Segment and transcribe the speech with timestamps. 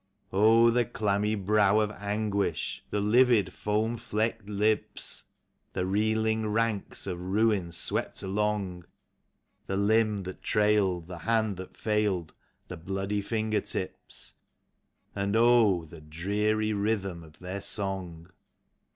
[0.33, 2.83] Oh, the clammy brow of anguish!
[2.89, 5.25] the livid, foam flecked lips!
[5.73, 8.85] The reeling ranks of ruin swept along!
[9.67, 12.33] The limb that trailed, the hand that failed,
[12.67, 14.33] the bloody finger tips!
[15.15, 18.31] And oh, the dreary rhythm of their song!